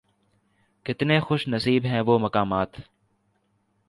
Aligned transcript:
کتنے 0.85 1.19
خوش 1.19 1.47
نصیب 1.47 1.85
ہیں 1.85 2.01
وہ 2.01 2.17
مقامات 2.19 2.79